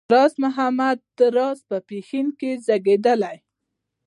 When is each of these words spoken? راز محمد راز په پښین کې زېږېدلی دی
راز 0.13 0.33
محمد 0.43 0.99
راز 1.37 1.59
په 1.69 1.77
پښین 1.87 2.27
کې 2.39 2.51
زېږېدلی 2.65 3.35
دی 3.37 3.39